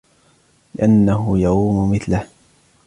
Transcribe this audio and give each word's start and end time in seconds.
لِأَنَّهُ 0.75 1.37
يَرُومُ 1.39 1.91
مِثْلَهُ 1.91 2.27